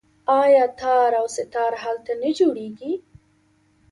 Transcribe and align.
آیا 0.43 0.65
تار 0.79 1.11
او 1.21 1.27
سه 1.35 1.43
تار 1.53 1.73
هلته 1.83 2.13
نه 2.21 2.29
جوړیږي؟ 2.39 2.93